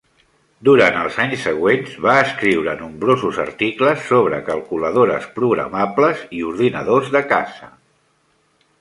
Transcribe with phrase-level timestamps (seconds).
[0.69, 7.75] Durant els anys següents va escriure nombrosos articles sobre calculadores programables i ordinadors de casa.